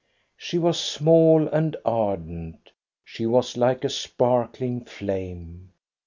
[0.35, 2.71] She was small and ardent.
[3.03, 5.73] She was like a sparkling flame.